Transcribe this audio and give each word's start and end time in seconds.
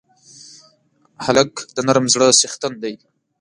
هلک 1.25 1.51
د 1.75 1.77
نرم 1.87 2.05
زړه 2.13 2.27
څښتن 2.39 2.73
دی. 2.83 2.93